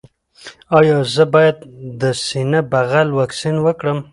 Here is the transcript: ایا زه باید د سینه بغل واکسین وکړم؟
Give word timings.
ایا 0.77 0.97
زه 1.13 1.23
باید 1.33 1.57
د 2.01 2.03
سینه 2.25 2.59
بغل 2.71 3.07
واکسین 3.19 3.55
وکړم؟ 3.61 3.99